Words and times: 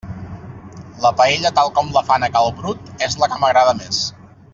La 1.03 1.11
paella 1.19 1.51
tal 1.59 1.69
com 1.75 1.91
la 1.97 2.03
fan 2.07 2.25
a 2.29 2.31
cal 2.39 2.49
Brut 2.61 3.05
és 3.09 3.19
la 3.25 3.29
que 3.35 3.39
m'agrada 3.45 3.77
més. 3.83 4.01